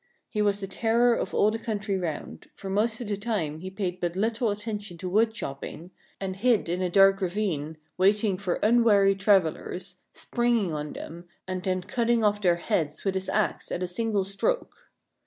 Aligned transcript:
He 0.31 0.41
was 0.41 0.61
the 0.61 0.67
terror 0.67 1.13
of 1.13 1.31
all 1.31 1.51
the 1.51 1.59
country 1.59 1.95
round; 1.95 2.49
for 2.55 2.71
most 2.71 3.01
of 3.01 3.07
the 3.07 3.15
time 3.17 3.59
he 3.59 3.69
paid 3.69 3.99
but 3.99 4.15
little 4.15 4.49
attention 4.49 4.97
to 4.97 5.07
wood 5.07 5.31
chopping, 5.31 5.91
and 6.19 6.37
hid 6.37 6.67
in 6.67 6.81
a 6.81 6.89
dark 6.89 7.21
ravine, 7.21 7.77
waiting 7.99 8.39
for 8.39 8.55
unwary 8.63 9.13
travellers, 9.13 9.97
springing 10.11 10.71
on 10.73 10.93
them, 10.93 11.25
and 11.47 11.61
then 11.61 11.83
cutting 11.83 12.23
off 12.23 12.41
their 12.41 12.55
heads 12.55 13.05
with 13.05 13.13
his 13.13 13.29
axe 13.29 13.71
at 13.71 13.83
a 13.83 13.87
single 13.87 14.23
stroke. 14.23 14.75